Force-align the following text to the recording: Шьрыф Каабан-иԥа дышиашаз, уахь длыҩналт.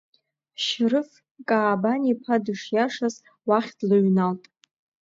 Шьрыф 0.63 1.09
Каабан-иԥа 1.47 2.35
дышиашаз, 2.45 3.15
уахь 3.47 3.71
длыҩналт. 3.79 4.43